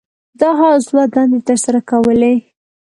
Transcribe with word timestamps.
دا 0.39 0.49
حوض 0.59 0.83
دوه 0.91 1.03
دندې 1.13 1.39
تر 1.47 1.57
سره 1.65 1.79
کولې. 1.89 2.33